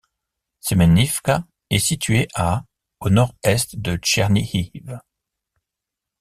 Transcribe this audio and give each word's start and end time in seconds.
Semenivka 0.61 1.45
est 1.69 1.77
située 1.77 2.27
à 2.33 2.63
au 3.01 3.11
nord-est 3.11 3.79
de 3.79 3.97
Tchernihiv. 3.97 4.97